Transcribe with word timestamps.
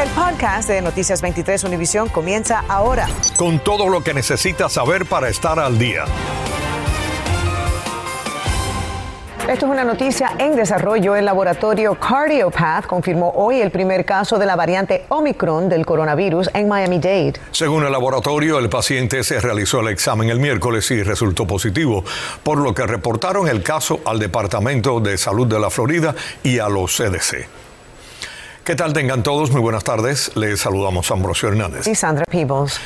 El 0.00 0.08
podcast 0.12 0.66
de 0.66 0.80
Noticias 0.80 1.20
23 1.20 1.62
Univisión 1.64 2.08
comienza 2.08 2.64
ahora. 2.68 3.06
Con 3.36 3.58
todo 3.58 3.86
lo 3.90 4.02
que 4.02 4.14
necesitas 4.14 4.72
saber 4.72 5.04
para 5.04 5.28
estar 5.28 5.58
al 5.58 5.78
día. 5.78 6.06
Esto 9.46 9.66
es 9.66 9.72
una 9.72 9.84
noticia 9.84 10.32
en 10.38 10.56
desarrollo. 10.56 11.16
El 11.16 11.26
laboratorio 11.26 11.96
Cardiopath 11.96 12.86
confirmó 12.86 13.30
hoy 13.36 13.60
el 13.60 13.70
primer 13.70 14.06
caso 14.06 14.38
de 14.38 14.46
la 14.46 14.56
variante 14.56 15.04
Omicron 15.10 15.68
del 15.68 15.84
coronavirus 15.84 16.48
en 16.54 16.66
Miami-Dade. 16.66 17.34
Según 17.50 17.84
el 17.84 17.92
laboratorio, 17.92 18.58
el 18.58 18.70
paciente 18.70 19.22
se 19.22 19.38
realizó 19.38 19.80
el 19.80 19.88
examen 19.88 20.30
el 20.30 20.40
miércoles 20.40 20.90
y 20.92 21.02
resultó 21.02 21.46
positivo, 21.46 22.04
por 22.42 22.56
lo 22.56 22.74
que 22.74 22.86
reportaron 22.86 23.48
el 23.48 23.62
caso 23.62 24.00
al 24.06 24.18
Departamento 24.18 24.98
de 25.00 25.18
Salud 25.18 25.46
de 25.46 25.60
la 25.60 25.68
Florida 25.68 26.14
y 26.42 26.58
a 26.58 26.70
los 26.70 26.96
CDC. 26.96 27.69
¿Qué 28.64 28.76
tal 28.76 28.92
tengan 28.92 29.22
todos? 29.22 29.50
Muy 29.50 29.60
buenas 29.60 29.84
tardes. 29.84 30.36
Les 30.36 30.60
saludamos 30.60 31.10
Ambrosio 31.10 31.48
Hernández. 31.48 31.86
Y 31.86 31.94
Sandra 31.94 32.24
Peebles. 32.30 32.78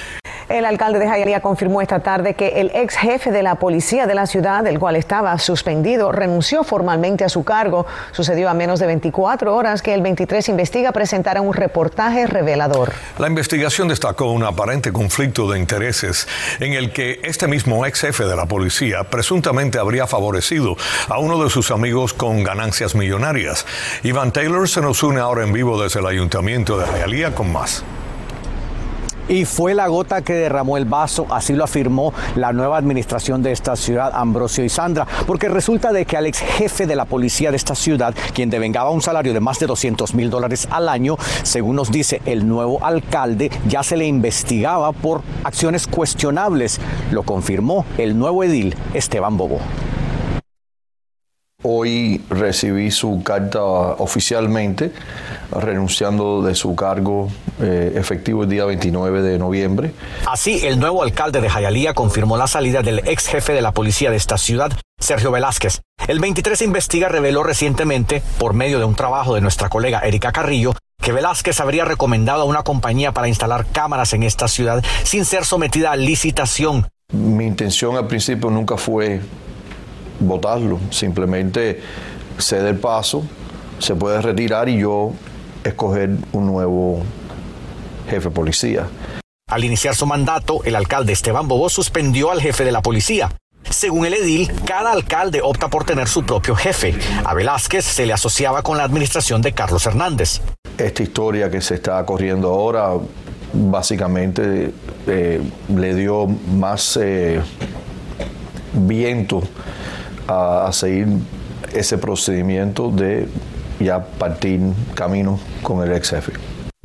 El 0.49 0.67
alcalde 0.67 0.99
de 0.99 1.07
Hialeah 1.07 1.41
confirmó 1.41 1.81
esta 1.81 2.01
tarde 2.01 2.35
que 2.35 2.61
el 2.61 2.71
ex 2.75 2.97
jefe 2.97 3.31
de 3.31 3.43
la 3.43 3.55
policía 3.55 4.07
de 4.07 4.15
la 4.15 4.27
ciudad, 4.27 4.67
el 4.67 4.79
cual 4.79 4.95
estaba 4.97 5.39
suspendido, 5.39 6.13
renunció 6.13 6.65
formalmente 6.65 7.25
a 7.25 7.31
su 7.31 7.45
cargo. 7.45 7.87
Sucedió 8.13 8.51
a 8.51 8.55
menos 8.55 8.79
de 8.79 8.87
24 8.87 9.55
horas 9.55 9.81
que 9.81 9.95
el 9.95 10.03
23 10.03 10.51
investiga 10.51 10.93
presentara 10.93 11.41
un 11.41 11.55
reportaje 11.55 12.27
revelador. 12.27 12.93
La 13.19 13.29
investigación 13.29 13.89
destacó 13.89 14.33
un 14.33 14.45
aparente 14.45 14.93
conflicto 14.93 15.51
de 15.51 15.59
intereses 15.59 16.29
en 16.61 16.75
el 16.75 16.93
que 16.93 17.21
este 17.25 17.49
mismo 17.49 17.87
ex 17.87 18.03
jefe 18.03 18.25
de 18.25 18.37
la 18.37 18.45
policía 18.45 19.05
presuntamente 19.05 19.79
habría 19.79 20.07
favorecido 20.07 20.77
a 21.09 21.19
uno 21.19 21.43
de 21.43 21.49
sus 21.49 21.71
amigos 21.71 22.13
con 22.13 22.45
ganancias 22.45 22.95
millonarias. 22.95 23.65
Ivan 24.03 24.31
Taylor 24.31 24.69
se 24.69 24.83
nos 24.83 25.03
une 25.03 25.21
ahora 25.21 25.43
en 25.43 25.55
vivo 25.55 25.83
desde 25.83 26.01
el 26.01 26.07
ayuntamiento 26.07 26.77
de 26.77 26.85
Hialeah 26.87 27.35
con 27.35 27.51
más. 27.51 27.83
Y 29.29 29.47
fue 29.47 29.75
la 29.75 29.89
gota 29.89 30.23
que 30.23 30.35
derramó 30.35 30.77
el 30.77 30.85
vaso, 30.85 31.27
así 31.31 31.55
lo 31.55 31.65
afirmó 31.65 32.13
la 32.37 32.53
nueva 32.53 32.77
administración 32.77 33.43
de 33.43 33.53
esta 33.53 33.75
ciudad, 33.75 34.13
Ambrosio 34.15 34.65
y 34.65 34.69
Sandra, 34.69 35.07
porque 35.27 35.49
resulta 35.49 35.93
de 35.93 36.05
que 36.05 36.17
al 36.17 36.27
ex 36.27 36.41
jefe 36.41 36.87
de 36.87 36.97
la 36.97 37.07
policía 37.07 37.51
de 37.51 37.57
esta 37.57 37.75
ciudad, 37.75 38.15
quien 38.35 38.51
devengaba 38.51 38.91
un 38.91 39.01
salario 39.01 39.33
de 39.33 39.41
más 39.41 39.59
de 39.59 39.67
200 39.67 40.15
mil 40.15 40.29
dólares 40.29 40.69
al 40.71 40.89
año, 40.89 41.17
según 41.43 41.77
nos 41.77 41.91
dice 41.91 42.21
el 42.27 42.47
nuevo 42.47 42.85
alcalde, 42.85 43.51
ya 43.67 43.83
se 43.83 43.97
le 43.97 44.07
investigaba 44.07 44.93
por 44.93 45.23
acciones 45.43 45.87
cuestionables. 45.87 46.81
Lo 47.11 47.23
confirmó 47.23 47.87
el 47.97 48.19
nuevo 48.19 48.45
edil, 48.45 48.77
Esteban 48.93 49.37
Bobo. 49.37 49.61
Hoy 51.67 52.21
recibí 52.29 52.91
su 52.91 53.23
carta 53.23 53.63
oficialmente 53.63 54.93
renunciando 55.51 56.43
de 56.43 56.55
su 56.55 56.77
cargo 56.77 57.31
eh, 57.59 57.95
efectivo 57.97 58.43
el 58.43 58.51
día 58.51 58.67
29 58.67 59.23
de 59.23 59.39
noviembre. 59.39 59.95
Así, 60.27 60.67
el 60.67 60.79
nuevo 60.79 61.03
alcalde 61.03 61.41
de 61.41 61.49
Jayalía 61.49 61.95
confirmó 61.95 62.37
la 62.37 62.49
salida 62.49 62.83
del 62.83 62.99
ex 63.09 63.29
jefe 63.29 63.55
de 63.55 63.63
la 63.63 63.73
policía 63.73 64.11
de 64.11 64.19
esta 64.19 64.37
ciudad, 64.37 64.73
Sergio 65.01 65.31
Velázquez. 65.31 65.81
El 66.07 66.21
23 66.21 66.61
Investiga 66.61 67.09
reveló 67.09 67.43
recientemente, 67.43 68.23
por 68.37 68.53
medio 68.53 68.79
de 68.79 68.85
un 68.85 68.95
trabajo 68.95 69.35
de 69.35 69.41
nuestra 69.41 69.71
colega 69.71 70.01
Erika 70.01 70.33
Carrillo, 70.33 70.75
que 71.01 71.13
Velázquez 71.13 71.61
habría 71.61 71.87
recomendado 71.87 72.43
a 72.43 72.45
una 72.45 72.63
compañía 72.63 73.13
para 73.13 73.29
instalar 73.29 73.65
cámaras 73.73 74.13
en 74.13 74.23
esta 74.23 74.49
ciudad 74.49 74.85
sin 75.03 75.25
ser 75.25 75.47
sometida 75.47 75.93
a 75.93 75.97
licitación. 75.97 76.89
Mi 77.11 77.47
intención 77.47 77.97
al 77.97 78.07
principio 78.07 78.51
nunca 78.51 78.77
fue 78.77 79.23
votarlo, 80.27 80.79
simplemente 80.91 81.81
ceder 82.39 82.81
paso, 82.81 83.25
se 83.79 83.95
puede 83.95 84.21
retirar 84.21 84.69
y 84.69 84.81
yo 84.81 85.13
escoger 85.63 86.11
un 86.33 86.47
nuevo 86.47 87.03
jefe 88.09 88.29
de 88.29 88.35
policía. 88.35 88.87
Al 89.49 89.65
iniciar 89.65 89.95
su 89.95 90.07
mandato, 90.07 90.63
el 90.65 90.75
alcalde 90.75 91.13
Esteban 91.13 91.49
Bobo 91.49 91.69
suspendió 91.69 92.31
al 92.31 92.41
jefe 92.41 92.65
de 92.65 92.73
la 92.73 92.83
policía. 92.83 93.31
Según 93.71 94.07
el 94.07 94.15
edil, 94.15 94.51
cada 94.65 94.93
alcalde 94.93 95.41
opta 95.43 95.69
por 95.69 95.85
tener 95.85 96.07
su 96.07 96.25
propio 96.25 96.55
jefe. 96.55 96.95
A 97.25 97.35
Velázquez 97.35 97.85
se 97.85 98.07
le 98.07 98.13
asociaba 98.13 98.63
con 98.63 98.77
la 98.77 98.85
administración 98.85 99.43
de 99.43 99.53
Carlos 99.53 99.87
Hernández. 99.87 100.41
Esta 100.79 101.03
historia 101.03 101.51
que 101.51 101.61
se 101.61 101.75
está 101.75 102.05
corriendo 102.05 102.49
ahora 102.49 102.91
básicamente 103.53 104.73
eh, 105.07 105.41
le 105.75 105.95
dio 105.95 106.27
más 106.27 106.99
eh, 107.01 107.41
viento 108.73 109.43
a, 110.29 110.71
seguir 110.73 111.09
ese 111.73 111.99
procedimiento 111.99 112.91
de 112.91 113.29
ya 113.81 114.05
partir 114.05 114.61
camino 114.95 115.39
con 115.63 115.83
el 115.83 115.93
ex 115.95 116.11
jefe. 116.11 116.33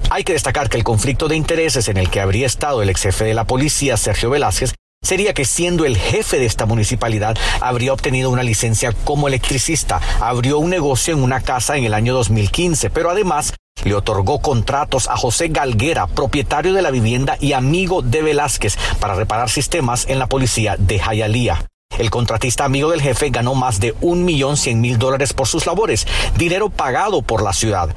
Hay 0.10 0.24
que 0.24 0.34
destacar 0.34 0.70
que 0.70 0.78
el 0.78 0.84
conflicto 0.84 1.28
de 1.28 1.36
intereses 1.36 1.88
en 1.88 1.98
el 1.98 2.10
que 2.10 2.20
habría 2.20 2.48
estado 2.48 2.82
el 2.82 2.90
ex 2.90 3.02
jefe 3.02 3.26
de 3.26 3.34
la 3.34 3.46
policía, 3.46 3.96
Sergio 3.98 4.30
Velázquez, 4.32 4.74
sería 5.04 5.34
que 5.34 5.46
siendo 5.46 5.86
el 5.86 5.98
jefe 5.98 6.40
de 6.40 6.46
esta 6.46 6.66
municipalidad 6.66 7.38
habría 7.62 7.94
obtenido 7.94 8.30
una 8.30 8.44
licencia 8.44 8.92
como 9.04 9.28
electricista, 9.28 10.02
abrió 10.20 10.60
un 10.60 10.70
negocio 10.70 11.14
en 11.14 11.24
una 11.24 11.42
casa 11.42 11.78
en 11.78 11.86
el 11.86 11.94
año 11.94 12.14
2015, 12.14 12.90
pero 12.90 13.10
además 13.10 13.54
le 13.84 13.96
otorgó 13.96 14.42
contratos 14.42 15.08
a 15.08 15.16
José 15.16 15.48
Galguera, 15.48 16.08
propietario 16.08 16.74
de 16.74 16.82
la 16.82 16.92
vivienda 16.92 17.38
y 17.40 17.54
amigo 17.54 18.02
de 18.02 18.22
Velázquez, 18.22 18.78
para 19.00 19.16
reparar 19.16 19.50
sistemas 19.50 20.06
en 20.10 20.20
la 20.20 20.28
policía 20.28 20.76
de 20.78 21.00
Jayalía. 21.00 21.69
El 21.98 22.10
contratista 22.10 22.66
amigo 22.66 22.92
del 22.92 23.02
jefe 23.02 23.30
ganó 23.30 23.56
más 23.56 23.80
de 23.80 23.96
un 24.02 24.24
millón 24.24 24.58
cien 24.58 24.80
mil 24.80 24.98
dólares 24.98 25.34
por 25.34 25.48
sus 25.48 25.66
labores, 25.66 26.08
dinero 26.38 26.70
pagado 26.70 27.22
por 27.22 27.42
la 27.42 27.52
ciudad. 27.52 27.96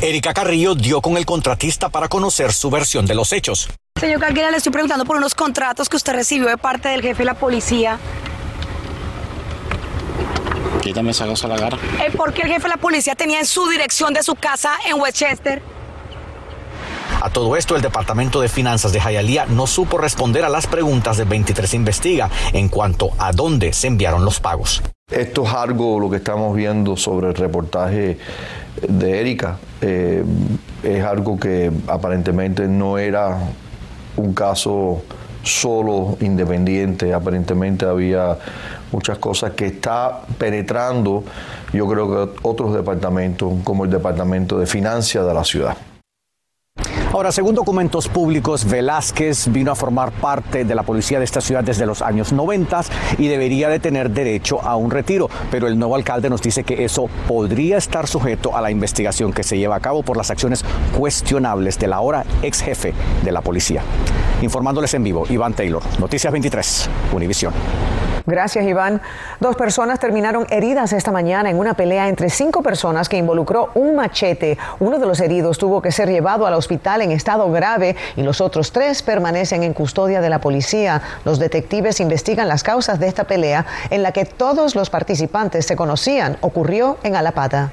Erika 0.00 0.34
Carrillo 0.34 0.74
dio 0.74 1.00
con 1.00 1.16
el 1.16 1.24
contratista 1.26 1.88
para 1.88 2.08
conocer 2.08 2.52
su 2.52 2.70
versión 2.70 3.06
de 3.06 3.14
los 3.14 3.32
hechos. 3.32 3.68
Señor 3.98 4.20
Galguera, 4.20 4.50
le 4.50 4.56
estoy 4.56 4.72
preguntando 4.72 5.04
por 5.04 5.16
unos 5.16 5.34
contratos 5.34 5.88
que 5.88 5.96
usted 5.96 6.14
recibió 6.14 6.48
de 6.48 6.58
parte 6.58 6.88
del 6.88 7.02
jefe 7.02 7.18
de 7.18 7.24
la 7.26 7.34
policía. 7.34 7.98
Quítame 10.82 11.12
esa 11.12 11.26
cosa 11.26 11.46
a 11.46 11.50
la 11.50 11.56
cara. 11.56 11.78
Eh, 12.04 12.10
¿Por 12.10 12.34
qué 12.34 12.42
el 12.42 12.48
jefe 12.48 12.64
de 12.64 12.68
la 12.70 12.76
policía 12.76 13.14
tenía 13.14 13.38
en 13.38 13.46
su 13.46 13.68
dirección 13.68 14.12
de 14.12 14.22
su 14.22 14.34
casa 14.34 14.72
en 14.86 15.00
Westchester? 15.00 15.62
A 17.24 17.30
todo 17.30 17.56
esto, 17.56 17.74
el 17.74 17.80
Departamento 17.80 18.42
de 18.42 18.48
Finanzas 18.48 18.92
de 18.92 19.00
Hialeah 19.00 19.46
no 19.46 19.66
supo 19.66 19.96
responder 19.96 20.44
a 20.44 20.50
las 20.50 20.66
preguntas 20.66 21.16
de 21.16 21.24
23 21.24 21.72
Investiga 21.72 22.28
en 22.52 22.68
cuanto 22.68 23.12
a 23.18 23.32
dónde 23.32 23.72
se 23.72 23.86
enviaron 23.86 24.26
los 24.26 24.40
pagos. 24.40 24.82
Esto 25.10 25.44
es 25.44 25.54
algo, 25.54 25.98
lo 25.98 26.10
que 26.10 26.16
estamos 26.16 26.54
viendo 26.54 26.98
sobre 26.98 27.28
el 27.28 27.34
reportaje 27.34 28.18
de 28.86 29.20
Erika, 29.22 29.56
eh, 29.80 30.22
es 30.82 31.02
algo 31.02 31.40
que 31.40 31.72
aparentemente 31.86 32.68
no 32.68 32.98
era 32.98 33.38
un 34.18 34.34
caso 34.34 35.02
solo 35.42 36.18
independiente, 36.20 37.14
aparentemente 37.14 37.86
había 37.86 38.36
muchas 38.92 39.16
cosas 39.16 39.52
que 39.52 39.64
está 39.64 40.20
penetrando, 40.36 41.24
yo 41.72 41.88
creo 41.88 42.06
que 42.06 42.38
otros 42.42 42.74
departamentos, 42.74 43.50
como 43.64 43.86
el 43.86 43.90
Departamento 43.90 44.58
de 44.58 44.66
Finanzas 44.66 45.26
de 45.26 45.32
la 45.32 45.42
ciudad. 45.42 45.74
Ahora, 47.14 47.30
según 47.30 47.54
documentos 47.54 48.08
públicos, 48.08 48.64
Velázquez 48.68 49.46
vino 49.52 49.70
a 49.70 49.76
formar 49.76 50.10
parte 50.10 50.64
de 50.64 50.74
la 50.74 50.82
policía 50.82 51.20
de 51.20 51.24
esta 51.24 51.40
ciudad 51.40 51.62
desde 51.62 51.86
los 51.86 52.02
años 52.02 52.32
90 52.32 52.80
y 53.18 53.28
debería 53.28 53.68
de 53.68 53.78
tener 53.78 54.10
derecho 54.10 54.60
a 54.60 54.74
un 54.74 54.90
retiro, 54.90 55.30
pero 55.48 55.68
el 55.68 55.78
nuevo 55.78 55.94
alcalde 55.94 56.28
nos 56.28 56.42
dice 56.42 56.64
que 56.64 56.84
eso 56.84 57.06
podría 57.28 57.76
estar 57.76 58.08
sujeto 58.08 58.56
a 58.56 58.60
la 58.60 58.72
investigación 58.72 59.32
que 59.32 59.44
se 59.44 59.56
lleva 59.56 59.76
a 59.76 59.80
cabo 59.80 60.02
por 60.02 60.16
las 60.16 60.32
acciones 60.32 60.64
cuestionables 60.98 61.78
del 61.78 61.92
ahora 61.92 62.24
ex 62.42 62.60
jefe 62.60 62.92
de 63.22 63.30
la 63.30 63.42
policía. 63.42 63.84
Informándoles 64.42 64.92
en 64.94 65.04
vivo, 65.04 65.24
Iván 65.30 65.54
Taylor, 65.54 65.84
Noticias 66.00 66.32
23, 66.32 66.90
Univisión. 67.12 67.54
Gracias, 68.26 68.64
Iván. 68.64 69.02
Dos 69.38 69.54
personas 69.54 70.00
terminaron 70.00 70.46
heridas 70.48 70.94
esta 70.94 71.12
mañana 71.12 71.50
en 71.50 71.58
una 71.58 71.74
pelea 71.74 72.08
entre 72.08 72.30
cinco 72.30 72.62
personas 72.62 73.10
que 73.10 73.18
involucró 73.18 73.70
un 73.74 73.96
machete. 73.96 74.56
Uno 74.80 74.98
de 74.98 75.04
los 75.04 75.20
heridos 75.20 75.58
tuvo 75.58 75.82
que 75.82 75.92
ser 75.92 76.08
llevado 76.08 76.46
al 76.46 76.54
hospital 76.54 77.02
en 77.02 77.10
estado 77.10 77.50
grave 77.52 77.96
y 78.16 78.22
los 78.22 78.40
otros 78.40 78.72
tres 78.72 79.02
permanecen 79.02 79.62
en 79.62 79.74
custodia 79.74 80.22
de 80.22 80.30
la 80.30 80.40
policía. 80.40 81.02
Los 81.26 81.38
detectives 81.38 82.00
investigan 82.00 82.48
las 82.48 82.62
causas 82.62 82.98
de 82.98 83.08
esta 83.08 83.24
pelea 83.24 83.66
en 83.90 84.02
la 84.02 84.12
que 84.12 84.24
todos 84.24 84.74
los 84.74 84.88
participantes 84.88 85.66
se 85.66 85.76
conocían. 85.76 86.38
Ocurrió 86.40 86.96
en 87.02 87.16
Alapata. 87.16 87.72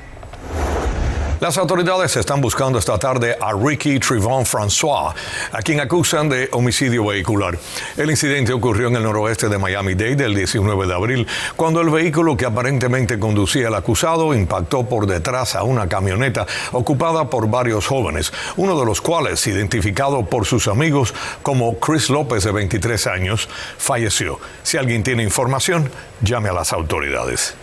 Las 1.41 1.57
autoridades 1.57 2.15
están 2.17 2.39
buscando 2.39 2.77
esta 2.77 2.99
tarde 2.99 3.35
a 3.41 3.51
Ricky 3.53 3.97
Trivon 3.97 4.45
François, 4.45 5.15
a 5.51 5.61
quien 5.63 5.79
acusan 5.79 6.29
de 6.29 6.47
homicidio 6.51 7.03
vehicular. 7.03 7.57
El 7.97 8.11
incidente 8.11 8.53
ocurrió 8.53 8.89
en 8.89 8.97
el 8.97 9.01
noroeste 9.01 9.49
de 9.49 9.57
Miami-Dade 9.57 10.23
el 10.23 10.35
19 10.35 10.85
de 10.85 10.93
abril, 10.93 11.27
cuando 11.55 11.81
el 11.81 11.89
vehículo 11.89 12.37
que 12.37 12.45
aparentemente 12.45 13.17
conducía 13.17 13.69
el 13.69 13.73
acusado 13.73 14.35
impactó 14.35 14.87
por 14.87 15.07
detrás 15.07 15.55
a 15.55 15.63
una 15.63 15.89
camioneta 15.89 16.45
ocupada 16.73 17.27
por 17.27 17.49
varios 17.49 17.87
jóvenes, 17.87 18.31
uno 18.57 18.79
de 18.79 18.85
los 18.85 19.01
cuales, 19.01 19.47
identificado 19.47 20.23
por 20.23 20.45
sus 20.45 20.67
amigos 20.67 21.11
como 21.41 21.79
Chris 21.79 22.11
López 22.11 22.43
de 22.43 22.51
23 22.51 23.07
años, 23.07 23.49
falleció. 23.79 24.39
Si 24.61 24.77
alguien 24.77 25.01
tiene 25.01 25.23
información, 25.23 25.89
llame 26.21 26.49
a 26.49 26.53
las 26.53 26.71
autoridades. 26.71 27.55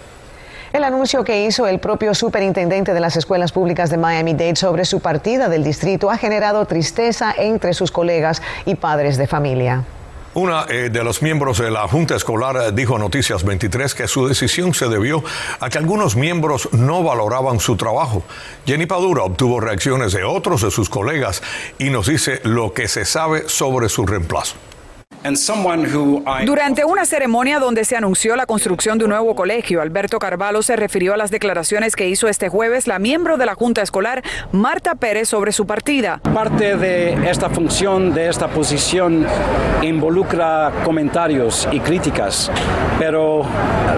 El 0.73 0.85
anuncio 0.85 1.25
que 1.25 1.47
hizo 1.47 1.67
el 1.67 1.79
propio 1.79 2.15
superintendente 2.15 2.93
de 2.93 3.01
las 3.01 3.17
escuelas 3.17 3.53
públicas 3.53 3.89
de 3.89 3.97
Miami-Dade 3.97 4.57
sobre 4.57 4.85
su 4.85 5.01
partida 5.01 5.49
del 5.49 5.65
distrito 5.65 6.11
ha 6.11 6.19
generado 6.19 6.67
tristeza 6.67 7.35
entre 7.37 7.73
sus 7.73 7.91
colegas 7.91 8.43
y 8.67 8.75
padres 8.75 9.17
de 9.17 9.27
familia. 9.27 9.85
Una 10.35 10.67
eh, 10.69 10.91
de 10.93 11.03
los 11.03 11.23
miembros 11.23 11.59
de 11.59 11.71
la 11.71 11.89
Junta 11.89 12.15
Escolar 12.15 12.57
eh, 12.57 12.73
dijo 12.73 12.97
a 12.97 12.99
Noticias 12.99 13.45
23 13.45 13.95
que 13.95 14.07
su 14.07 14.29
decisión 14.29 14.75
se 14.75 14.89
debió 14.89 15.25
a 15.59 15.71
que 15.71 15.79
algunos 15.79 16.17
miembros 16.17 16.69
no 16.73 17.03
valoraban 17.03 17.61
su 17.61 17.77
trabajo. 17.77 18.23
Jenny 18.67 18.85
Padura 18.85 19.23
obtuvo 19.23 19.61
reacciones 19.61 20.13
de 20.13 20.25
otros 20.25 20.61
de 20.61 20.71
sus 20.71 20.91
colegas 20.91 21.43
y 21.79 21.89
nos 21.89 22.09
dice 22.09 22.41
lo 22.45 22.75
que 22.75 22.89
se 22.89 23.07
sabe 23.07 23.49
sobre 23.49 23.89
su 23.89 24.05
reemplazo. 24.05 24.57
Durante 26.45 26.85
una 26.85 27.05
ceremonia 27.05 27.59
donde 27.59 27.85
se 27.85 27.97
anunció 27.97 28.37
la 28.37 28.47
construcción 28.47 28.99
de 28.99 29.05
un 29.05 29.11
nuevo 29.11 29.35
colegio, 29.35 29.81
Alberto 29.81 30.19
Carvalho 30.19 30.63
se 30.63 30.77
refirió 30.77 31.15
a 31.15 31.17
las 31.17 31.31
declaraciones 31.31 31.97
que 31.97 32.09
hizo 32.09 32.29
este 32.29 32.49
jueves 32.49 32.87
la 32.87 32.99
miembro 32.99 33.37
de 33.37 33.47
la 33.47 33.55
Junta 33.55 33.83
Escolar, 33.83 34.23
Marta 34.53 34.95
Pérez, 34.95 35.29
sobre 35.29 35.53
su 35.53 35.67
partida. 35.67 36.21
Parte 36.35 36.77
de 36.77 37.31
esta 37.31 37.51
función, 37.51 38.15
de 38.15 38.29
esta 38.29 38.49
posición, 38.49 39.27
involucra 39.83 40.73
comentarios 40.85 41.69
y 41.73 41.81
críticas, 41.81 42.51
pero 42.99 43.45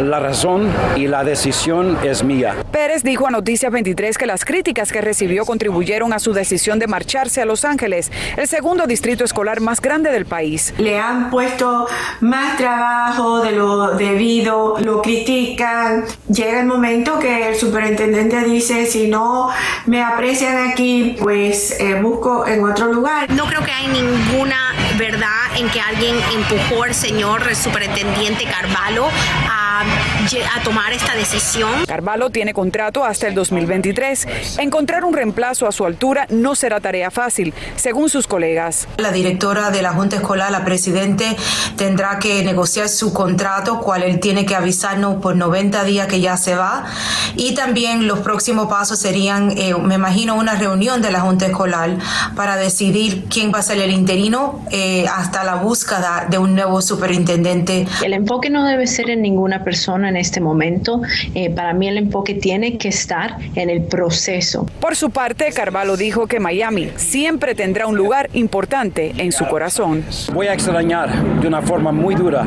la 0.01 0.21
razón 0.21 0.71
y 0.97 1.07
la 1.07 1.25
decisión 1.25 1.99
es 2.03 2.25
mía. 2.25 2.55
Pérez 2.71 3.03
dijo 3.03 3.27
a 3.27 3.31
Noticias 3.31 3.71
23 3.71 4.17
que 4.17 4.27
las 4.27 4.45
críticas 4.45 4.93
que 4.93 5.01
recibió 5.01 5.45
contribuyeron 5.45 6.13
a 6.13 6.19
su 6.19 6.33
decisión 6.33 6.79
de 6.79 6.87
marcharse 6.87 7.43
a 7.43 7.45
Los 7.45 7.65
Ángeles, 7.65 8.11
el 8.37 8.49
segundo 8.49 8.87
distrito 8.87 9.25
escolar 9.25 9.61
más 9.61 9.81
grande 9.81 10.11
del 10.11 10.27
país 10.27 10.73
han 11.11 11.20
puesto 11.29 11.87
más 12.21 12.57
trabajo 12.57 13.41
de 13.41 13.53
lo 13.53 13.97
debido, 13.97 14.77
lo 14.81 15.03
critican. 15.03 16.05
Llega 16.29 16.61
el 16.61 16.67
momento 16.67 17.19
que 17.19 17.49
el 17.49 17.57
superintendente 17.57 18.45
dice, 18.45 18.87
si 18.87 19.09
no 19.09 19.51
me 19.87 20.03
aprecian 20.03 20.71
aquí, 20.71 21.17
pues 21.21 21.79
eh, 21.81 22.01
busco 22.01 22.47
en 22.47 22.65
otro 22.65 22.93
lugar. 22.93 23.31
No 23.33 23.47
creo 23.47 23.65
que 23.65 23.73
hay 23.73 23.89
ninguna 23.89 24.75
verdad 24.97 25.57
en 25.57 25.69
que 25.71 25.81
alguien 25.81 26.17
empujó 26.35 26.85
al 26.85 26.95
señor 26.95 27.43
el 27.49 27.57
superintendente 27.57 28.45
Carvalho 28.45 29.09
a, 29.49 29.70
a 29.83 30.63
tomar 30.63 30.93
esta 30.93 31.15
decisión. 31.15 31.71
Carvalho 31.87 32.31
tiene 32.31 32.55
contrato 32.55 33.05
hasta 33.05 33.27
el 33.27 33.35
2023. 33.35 34.59
Encontrar 34.59 35.05
un 35.05 35.15
reemplazo 35.15 35.67
a 35.67 35.73
su 35.73 35.85
altura 35.85 36.27
no 36.31 36.55
será 36.55 36.81
tarea 36.81 37.11
fácil, 37.11 37.55
según 37.77 38.09
sus 38.09 38.27
colegas. 38.27 38.87
La 38.99 39.13
directora 39.13 39.71
de 39.71 39.83
la 39.83 39.93
Junta 39.93 40.17
Escolar, 40.17 40.51
la 40.51 40.65
presidente, 40.65 41.37
tendrá 41.77 42.19
que 42.19 42.45
negociar 42.45 42.89
su 42.89 43.13
contrato, 43.13 43.81
cual 43.81 44.03
él 44.03 44.21
tiene 44.21 44.47
que 44.47 44.55
avisarnos 44.55 45.21
por 45.23 45.37
90 45.37 45.85
días 45.85 46.07
que 46.07 46.21
ya 46.21 46.37
se 46.37 46.55
va. 46.55 46.85
Y 47.37 47.55
también 47.55 48.07
los 48.07 48.21
próximos 48.21 48.69
pasos 48.69 48.99
serían, 48.99 49.53
eh, 49.57 49.75
me 49.75 49.95
imagino, 49.95 50.35
una 50.35 50.55
reunión 50.55 51.03
de 51.03 51.11
la 51.11 51.21
Junta 51.21 51.47
Escolar 51.47 51.97
para 52.37 52.57
decidir 52.57 53.25
quién 53.31 53.53
va 53.53 53.59
a 53.59 53.63
ser 53.63 53.79
el 53.79 53.91
interino 53.91 54.65
eh, 54.71 55.07
hasta 55.09 55.45
la 55.45 55.57
búsqueda 55.57 56.27
de 56.29 56.39
un 56.39 56.55
nuevo 56.55 56.83
superintendente. 56.83 57.87
El 58.03 58.15
enfoque 58.15 58.51
no 58.51 58.65
debe 58.65 58.87
ser 58.87 59.11
en 59.11 59.23
ninguna 59.23 59.65
persona 59.71 60.09
en 60.09 60.17
este 60.17 60.41
momento. 60.41 61.01
Eh, 61.37 61.49
para 61.49 61.73
mí 61.75 61.87
el 61.87 61.97
enfoque 61.97 62.35
tiene 62.35 62.77
que 62.77 62.89
estar 62.89 63.37
en 63.55 63.71
el 63.71 63.83
proceso. 63.83 64.67
Por 64.81 64.97
su 64.97 65.11
parte, 65.11 65.53
Carvalho 65.53 65.97
dijo 65.97 66.27
que 66.27 66.41
Miami 66.41 66.91
siempre 66.97 67.55
tendrá 67.55 67.87
un 67.87 67.97
lugar 67.97 68.29
importante 68.33 69.13
en 69.17 69.31
su 69.31 69.47
corazón. 69.47 70.05
Voy 70.33 70.49
a 70.49 70.55
extrañar 70.55 71.07
de 71.41 71.47
una 71.47 71.63
forma 71.63 71.93
muy 71.93 72.17
dura 72.17 72.45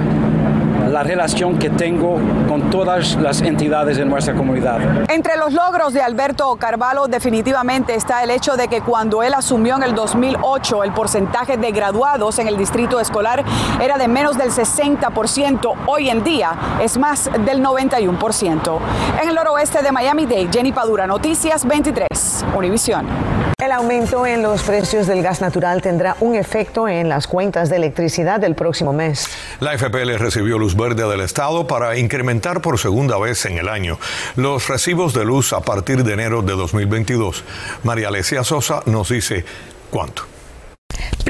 la 0.94 1.02
relación 1.02 1.58
que 1.58 1.72
tengo 1.72 2.20
con 2.48 2.70
todas 2.70 3.16
las 3.16 3.42
entidades 3.42 3.98
de 3.98 4.06
nuestra 4.06 4.36
comunidad. 4.36 5.10
Entre 5.10 5.36
los 5.38 5.52
logros 5.52 5.92
de 5.92 6.02
Alberto 6.02 6.56
Carvalho 6.58 7.08
definitivamente 7.08 7.96
está 7.96 8.24
el 8.24 8.30
hecho 8.30 8.56
de 8.56 8.68
que 8.68 8.82
cuando 8.82 9.24
él 9.24 9.34
asumió 9.34 9.76
en 9.76 9.84
el 9.84 9.96
2008 9.96 10.84
el 10.84 10.94
porcentaje 10.94 11.58
de 11.58 11.72
graduados 11.72 12.38
en 12.38 12.48
el 12.48 12.58
distrito 12.58 13.00
escolar 13.00 13.44
era 13.82 13.98
de 13.98 14.08
menos 14.08 14.38
del 14.38 14.52
60%, 14.52 15.74
hoy 15.88 16.10
en 16.10 16.24
día 16.24 16.52
es 16.80 17.00
más 17.00 17.28
del 17.44 17.64
91%. 17.64 18.80
En 19.20 19.30
el 19.30 19.34
noroeste 19.34 19.82
de 19.82 19.92
Miami-Dade, 19.92 20.50
Jenny 20.54 20.74
Padura, 20.74 21.08
Noticias 21.08 21.66
23, 21.66 22.46
Univisión. 22.56 23.53
El 23.64 23.72
aumento 23.72 24.26
en 24.28 24.44
los 24.44 24.62
precios 24.62 25.08
del 25.08 25.24
gas 25.24 25.40
natural 25.40 25.82
tendrá 25.82 26.18
un 26.20 26.36
efecto 26.36 26.90
en 26.90 27.08
las 27.08 27.28
cuentas 27.28 27.70
de 27.70 27.78
electricidad 27.78 28.38
del 28.42 28.56
próximo 28.56 28.92
mes. 28.92 29.30
La 29.62 29.78
FPL 29.78 30.18
recibió 30.18 30.60
luz 30.60 30.76
verde 30.76 31.08
del 31.08 31.22
Estado 31.22 31.66
para 31.66 31.98
incrementar 31.98 32.60
por 32.60 32.78
segunda 32.78 33.18
vez 33.18 33.46
en 33.46 33.58
el 33.58 33.70
año 33.70 34.00
los 34.36 34.68
recibos 34.68 35.14
de 35.14 35.24
luz 35.24 35.54
a 35.54 35.62
partir 35.62 36.04
de 36.04 36.12
enero 36.12 36.42
de 36.42 36.58
2022. 36.58 37.46
María 37.84 38.10
Alesia 38.10 38.44
Sosa 38.44 38.82
nos 38.86 39.08
dice 39.08 39.46
cuánto. 39.90 40.33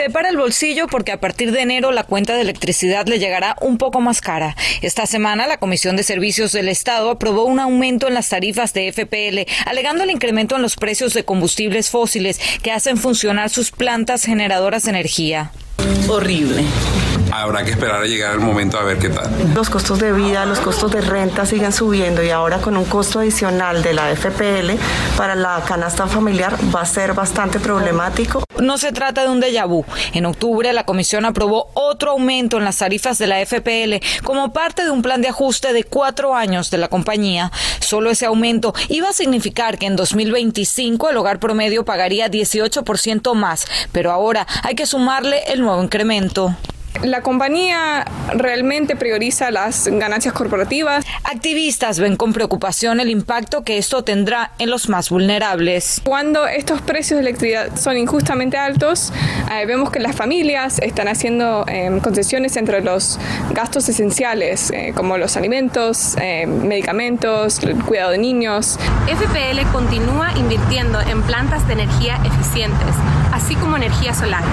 Prepara 0.03 0.27
el 0.27 0.35
bolsillo 0.35 0.87
porque 0.87 1.13
a 1.13 1.21
partir 1.21 1.53
de 1.53 1.61
enero 1.61 1.93
la 1.93 2.03
cuenta 2.03 2.35
de 2.35 2.41
electricidad 2.41 3.07
le 3.07 3.19
llegará 3.19 3.55
un 3.61 3.77
poco 3.77 4.01
más 4.01 4.19
cara. 4.19 4.53
Esta 4.81 5.05
semana 5.05 5.47
la 5.47 5.59
Comisión 5.59 5.95
de 5.95 6.03
Servicios 6.03 6.51
del 6.51 6.67
Estado 6.67 7.09
aprobó 7.09 7.45
un 7.45 7.61
aumento 7.61 8.09
en 8.09 8.13
las 8.13 8.27
tarifas 8.27 8.73
de 8.73 8.91
FPL, 8.91 9.49
alegando 9.65 10.03
el 10.03 10.11
incremento 10.11 10.57
en 10.57 10.61
los 10.61 10.75
precios 10.75 11.13
de 11.13 11.23
combustibles 11.23 11.89
fósiles 11.89 12.37
que 12.61 12.73
hacen 12.73 12.97
funcionar 12.97 13.49
sus 13.49 13.71
plantas 13.71 14.25
generadoras 14.25 14.83
de 14.83 14.89
energía. 14.89 15.53
Horrible 16.09 16.65
habrá 17.41 17.63
que 17.63 17.71
esperar 17.71 18.01
a 18.01 18.05
llegar 18.05 18.33
el 18.33 18.39
momento 18.39 18.77
a 18.77 18.83
ver 18.83 18.97
qué 18.99 19.09
tal. 19.09 19.29
Los 19.53 19.69
costos 19.69 19.99
de 19.99 20.11
vida, 20.11 20.45
los 20.45 20.59
costos 20.59 20.91
de 20.91 21.01
renta 21.01 21.45
siguen 21.45 21.73
subiendo 21.73 22.23
y 22.23 22.29
ahora 22.29 22.59
con 22.59 22.77
un 22.77 22.85
costo 22.85 23.19
adicional 23.19 23.81
de 23.81 23.93
la 23.93 24.15
FPL 24.15 24.71
para 25.17 25.35
la 25.35 25.61
canasta 25.67 26.07
familiar 26.07 26.55
va 26.73 26.81
a 26.81 26.85
ser 26.85 27.13
bastante 27.13 27.59
problemático. 27.59 28.43
No 28.59 28.77
se 28.77 28.91
trata 28.91 29.23
de 29.23 29.29
un 29.29 29.41
déjà 29.41 29.67
vu. 29.67 29.83
En 30.13 30.25
octubre 30.25 30.71
la 30.73 30.85
comisión 30.85 31.25
aprobó 31.25 31.69
otro 31.73 32.11
aumento 32.11 32.57
en 32.57 32.65
las 32.65 32.77
tarifas 32.77 33.17
de 33.17 33.27
la 33.27 33.43
FPL 33.45 34.23
como 34.23 34.53
parte 34.53 34.83
de 34.83 34.91
un 34.91 35.01
plan 35.01 35.21
de 35.21 35.29
ajuste 35.29 35.73
de 35.73 35.83
cuatro 35.83 36.35
años 36.35 36.69
de 36.69 36.77
la 36.77 36.87
compañía. 36.87 37.51
Solo 37.79 38.11
ese 38.11 38.25
aumento 38.25 38.73
iba 38.89 39.09
a 39.09 39.13
significar 39.13 39.77
que 39.77 39.87
en 39.87 39.95
2025 39.95 41.09
el 41.09 41.17
hogar 41.17 41.39
promedio 41.39 41.83
pagaría 41.83 42.29
18% 42.29 43.33
más, 43.33 43.65
pero 43.91 44.11
ahora 44.11 44.47
hay 44.63 44.75
que 44.75 44.85
sumarle 44.85 45.43
el 45.47 45.61
nuevo 45.61 45.83
incremento. 45.83 46.55
La 47.01 47.21
compañía 47.21 48.05
realmente 48.33 48.95
prioriza 48.95 49.51
las 49.51 49.87
ganancias 49.87 50.33
corporativas. 50.33 51.05
Activistas 51.23 51.99
ven 51.99 52.15
con 52.15 52.31
preocupación 52.33 52.99
el 52.99 53.09
impacto 53.09 53.63
que 53.63 53.77
esto 53.77 54.03
tendrá 54.03 54.51
en 54.59 54.69
los 54.69 54.87
más 54.87 55.09
vulnerables. 55.09 56.01
Cuando 56.05 56.47
estos 56.47 56.81
precios 56.81 57.17
de 57.17 57.21
electricidad 57.23 57.75
son 57.75 57.97
injustamente 57.97 58.57
altos, 58.57 59.11
eh, 59.51 59.65
vemos 59.65 59.89
que 59.89 59.99
las 59.99 60.15
familias 60.15 60.79
están 60.79 61.07
haciendo 61.07 61.65
em, 61.67 61.99
concesiones 61.99 62.55
entre 62.55 62.81
los 62.81 63.19
gastos 63.51 63.89
esenciales, 63.89 64.71
eh, 64.71 64.93
como 64.95 65.17
los 65.17 65.35
alimentos, 65.35 66.15
medicamentos, 66.47 67.59
el 67.63 67.75
cuidado 67.83 68.11
de 68.11 68.17
niños. 68.17 68.79
FPL 69.07 69.69
continúa 69.71 70.31
invirtiendo 70.37 71.01
en 71.01 71.21
plantas 71.23 71.67
de 71.67 71.73
energía 71.73 72.19
eficientes, 72.23 72.95
así 73.33 73.55
como 73.55 73.75
energía 73.77 74.13
solar 74.13 74.43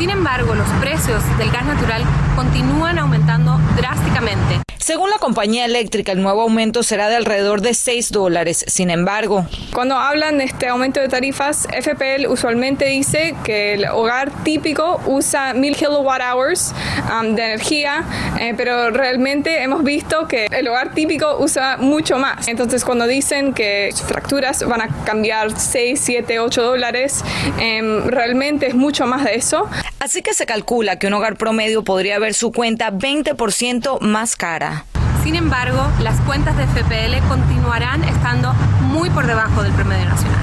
sin 0.00 0.08
embargo, 0.08 0.54
los 0.54 0.66
precios 0.80 1.22
del 1.36 1.50
gas 1.50 1.66
natural 1.66 2.02
continúan 2.34 2.98
aumentando 2.98 3.60
drásticamente. 3.76 4.62
Según 4.78 5.10
la 5.10 5.18
compañía 5.18 5.66
eléctrica, 5.66 6.12
el 6.12 6.22
nuevo 6.22 6.40
aumento 6.40 6.82
será 6.82 7.10
de 7.10 7.16
alrededor 7.16 7.60
de 7.60 7.74
6 7.74 8.10
dólares. 8.10 8.64
Sin 8.66 8.88
embargo, 8.88 9.46
cuando 9.74 9.96
hablan 9.96 10.38
de 10.38 10.44
este 10.44 10.68
aumento 10.68 11.00
de 11.00 11.08
tarifas, 11.08 11.68
FPL 11.70 12.26
usualmente 12.28 12.86
dice 12.86 13.36
que 13.44 13.74
el 13.74 13.84
hogar 13.84 14.30
típico 14.42 14.98
usa 15.04 15.52
1000 15.52 15.76
kilowatt 15.76 16.22
hours 16.22 16.74
um, 17.12 17.34
de 17.34 17.44
energía, 17.44 18.02
eh, 18.40 18.54
pero 18.56 18.90
realmente 18.90 19.62
hemos 19.62 19.84
visto 19.84 20.26
que 20.26 20.46
el 20.50 20.66
hogar 20.66 20.94
típico 20.94 21.36
usa 21.38 21.76
mucho 21.76 22.18
más. 22.18 22.48
Entonces, 22.48 22.82
cuando 22.82 23.06
dicen 23.06 23.52
que 23.52 23.90
sus 23.92 24.06
fracturas 24.08 24.66
van 24.66 24.80
a 24.80 24.88
cambiar 25.04 25.56
6, 25.56 26.00
7, 26.02 26.40
8 26.40 26.62
dólares, 26.62 27.22
em, 27.58 28.06
realmente 28.06 28.66
es 28.66 28.74
mucho 28.74 29.06
más 29.06 29.24
de 29.24 29.34
eso. 29.34 29.68
Así 29.98 30.22
que 30.22 30.34
se 30.34 30.46
calcula 30.46 30.98
que 30.98 31.06
un 31.06 31.14
hogar 31.14 31.36
promedio 31.36 31.84
podría 31.84 32.18
ver 32.18 32.34
su 32.34 32.52
cuenta 32.52 32.92
20% 32.92 34.00
más 34.00 34.36
cara. 34.36 34.86
Sin 35.22 35.34
embargo, 35.34 35.86
las 36.00 36.18
cuentas 36.22 36.56
de 36.56 36.66
FPL 36.66 37.28
continuarán 37.28 38.04
estando 38.04 38.52
muy 38.82 39.10
por 39.10 39.26
debajo 39.26 39.62
del 39.62 39.72
promedio 39.72 40.06
nacional. 40.06 40.40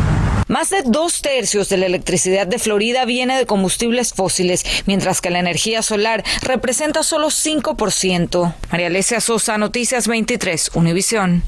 Más 0.47 0.69
de 0.69 0.81
dos 0.85 1.21
tercios 1.21 1.67
de 1.67 1.77
la 1.77 1.87
electricidad 1.87 2.47
de 2.47 2.57
Florida 2.57 3.03
viene 3.03 3.37
de 3.37 3.45
combustibles 3.45 4.13
fósiles, 4.13 4.63
mientras 4.85 5.19
que 5.19 5.29
la 5.29 5.39
energía 5.39 5.81
solar 5.81 6.23
representa 6.41 7.03
solo 7.03 7.27
5%. 7.27 8.53
María 8.71 8.87
Alesia 8.87 9.19
Sosa, 9.19 9.57
Noticias 9.57 10.07
23, 10.07 10.71
Univisión. 10.75 11.43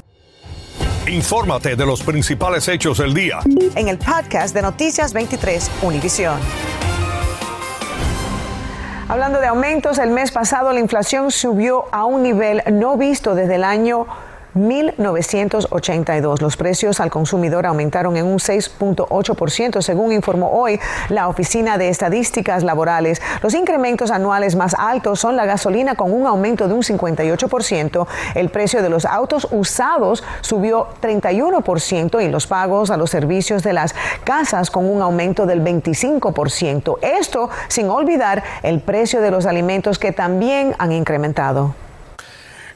Infórmate 1.07 1.75
de 1.75 1.85
los 1.85 2.03
principales 2.03 2.67
hechos 2.67 2.97
del 2.97 3.13
día. 3.13 3.39
En 3.75 3.87
el 3.87 3.97
podcast 3.97 4.53
de 4.53 4.61
Noticias 4.61 5.13
23, 5.13 5.71
Univisión. 5.81 6.39
Hablando 9.09 9.39
de 9.39 9.47
aumentos, 9.47 9.97
el 9.97 10.11
mes 10.11 10.29
pasado 10.29 10.71
la 10.71 10.79
inflación 10.79 11.31
subió 11.31 11.85
a 11.91 12.05
un 12.05 12.21
nivel 12.21 12.61
no 12.71 12.95
visto 12.95 13.33
desde 13.33 13.55
el 13.55 13.63
año 13.63 14.05
1.982. 14.59 16.41
Los 16.41 16.57
precios 16.57 16.99
al 16.99 17.09
consumidor 17.09 17.65
aumentaron 17.65 18.17
en 18.17 18.25
un 18.25 18.39
6.8%, 18.39 19.81
según 19.81 20.11
informó 20.11 20.51
hoy 20.51 20.79
la 21.09 21.27
Oficina 21.27 21.77
de 21.77 21.89
Estadísticas 21.89 22.63
Laborales. 22.63 23.21
Los 23.41 23.53
incrementos 23.53 24.11
anuales 24.11 24.55
más 24.55 24.75
altos 24.77 25.19
son 25.19 25.35
la 25.35 25.45
gasolina 25.45 25.95
con 25.95 26.11
un 26.13 26.27
aumento 26.27 26.67
de 26.67 26.73
un 26.73 26.81
58%, 26.81 28.07
el 28.35 28.49
precio 28.49 28.81
de 28.81 28.89
los 28.89 29.05
autos 29.05 29.47
usados 29.51 30.23
subió 30.41 30.87
31% 31.01 32.23
y 32.23 32.29
los 32.29 32.47
pagos 32.47 32.91
a 32.91 32.97
los 32.97 33.09
servicios 33.09 33.63
de 33.63 33.73
las 33.73 33.95
casas 34.23 34.69
con 34.69 34.89
un 34.89 35.01
aumento 35.01 35.45
del 35.45 35.63
25%. 35.63 36.97
Esto 37.01 37.49
sin 37.67 37.89
olvidar 37.89 38.43
el 38.63 38.81
precio 38.81 39.21
de 39.21 39.31
los 39.31 39.45
alimentos 39.45 39.99
que 39.99 40.11
también 40.11 40.75
han 40.77 40.91
incrementado. 40.91 41.73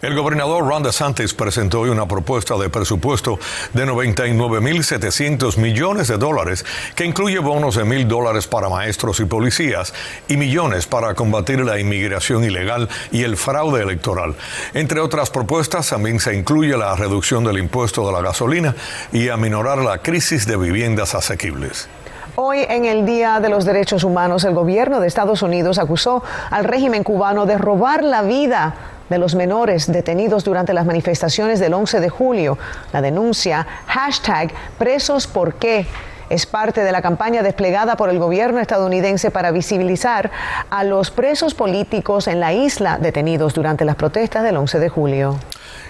El 0.03 0.17
gobernador 0.17 0.67
Ron 0.67 0.83
DeSantis 0.83 1.33
presentó 1.33 1.79
hoy 1.79 1.89
una 1.89 2.05
propuesta 2.05 2.57
de 2.57 2.69
presupuesto 2.69 3.39
de 3.71 3.85
99.700 3.85 5.55
millones 5.55 6.09
de 6.09 6.17
dólares 6.17 6.65
que 6.93 7.05
incluye 7.05 7.39
bonos 7.39 7.77
de 7.77 7.85
mil 7.85 8.05
dólares 8.05 8.45
para 8.45 8.67
maestros 8.67 9.21
y 9.21 9.25
policías 9.25 9.93
y 10.27 10.35
millones 10.35 10.87
para 10.87 11.13
combatir 11.13 11.61
la 11.61 11.79
inmigración 11.79 12.43
ilegal 12.43 12.89
y 13.13 13.23
el 13.23 13.37
fraude 13.37 13.81
electoral. 13.81 14.35
Entre 14.73 14.99
otras 14.99 15.29
propuestas 15.29 15.87
también 15.87 16.19
se 16.19 16.35
incluye 16.35 16.75
la 16.75 16.97
reducción 16.97 17.45
del 17.45 17.59
impuesto 17.59 18.05
de 18.05 18.11
la 18.11 18.21
gasolina 18.21 18.75
y 19.13 19.29
aminorar 19.29 19.77
la 19.77 19.99
crisis 19.99 20.45
de 20.45 20.57
viviendas 20.57 21.15
asequibles. 21.15 21.87
Hoy, 22.35 22.65
en 22.67 22.83
el 22.83 23.05
Día 23.05 23.39
de 23.39 23.47
los 23.47 23.63
Derechos 23.63 24.03
Humanos, 24.03 24.43
el 24.43 24.53
gobierno 24.53 24.99
de 24.99 25.07
Estados 25.07 25.43
Unidos 25.43 25.77
acusó 25.77 26.23
al 26.49 26.65
régimen 26.65 27.03
cubano 27.03 27.45
de 27.45 27.57
robar 27.57 28.03
la 28.03 28.23
vida 28.23 28.75
de 29.09 29.17
los 29.17 29.35
menores 29.35 29.91
detenidos 29.91 30.43
durante 30.43 30.73
las 30.73 30.85
manifestaciones 30.85 31.59
del 31.59 31.73
11 31.73 31.99
de 31.99 32.09
julio. 32.09 32.57
La 32.91 33.01
denuncia, 33.01 33.65
hashtag 33.87 34.51
presos 34.77 35.27
por 35.27 35.55
qué, 35.55 35.85
es 36.29 36.45
parte 36.45 36.83
de 36.83 36.91
la 36.91 37.01
campaña 37.01 37.43
desplegada 37.43 37.95
por 37.95 38.09
el 38.09 38.17
gobierno 38.17 38.59
estadounidense 38.59 39.29
para 39.29 39.51
visibilizar 39.51 40.31
a 40.69 40.83
los 40.83 41.11
presos 41.11 41.53
políticos 41.53 42.27
en 42.27 42.39
la 42.39 42.53
isla 42.53 42.97
detenidos 42.97 43.53
durante 43.53 43.85
las 43.85 43.95
protestas 43.95 44.43
del 44.43 44.57
11 44.57 44.79
de 44.79 44.89
julio. 44.89 45.39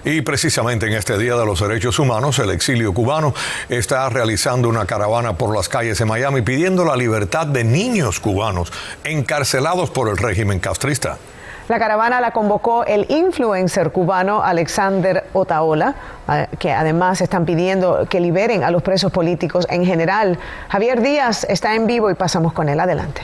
Y 0.04 0.22
precisamente 0.22 0.88
en 0.88 0.94
este 0.94 1.18
Día 1.18 1.36
de 1.36 1.46
los 1.46 1.62
Derechos 1.62 1.98
Humanos, 1.98 2.40
el 2.40 2.50
exilio 2.50 2.94
cubano 2.94 3.34
está 3.70 4.10
realizando 4.10 4.68
una 4.68 4.86
caravana 4.86 5.38
por 5.38 5.56
las 5.56 5.70
calles 5.70 5.98
de 5.98 6.06
Miami 6.06 6.42
pidiendo 6.42 6.84
la 6.84 6.98
libertad 6.98 7.48
de 7.48 7.64
niños 7.64 8.20
cubanos 8.20 8.74
encarcelados 9.06 9.92
por 9.92 10.10
el 10.10 10.18
régimen 10.18 10.60
castrista. 10.60 11.18
La 11.70 11.80
caravana 11.80 12.20
la 12.20 12.32
convocó 12.32 12.84
el 12.86 13.06
influencer 13.10 13.92
cubano 13.92 14.44
Alexander 14.44 15.26
Otaola, 15.32 15.96
eh, 16.30 16.48
que 16.60 16.74
además 16.74 17.22
están 17.22 17.46
pidiendo 17.46 18.06
que 18.10 18.20
liberen 18.20 18.64
a 18.66 18.72
los 18.72 18.82
presos 18.82 19.14
políticos 19.14 19.66
en 19.70 19.86
general. 19.86 20.38
Javier 20.68 21.02
Díaz 21.02 21.46
está 21.50 21.74
en 21.76 21.88
vivo 21.88 22.12
y 22.12 22.16
pasamos 22.16 22.52
con 22.52 22.68
él. 22.68 22.80
Adelante. 22.82 23.22